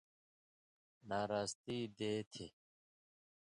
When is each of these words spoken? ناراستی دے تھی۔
ناراستی 1.09 1.79
دے 1.97 2.13
تھی۔ 2.31 2.47